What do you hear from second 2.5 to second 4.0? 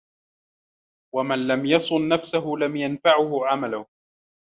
لَمْ يَنْفَعْهُ عَمَلُهُ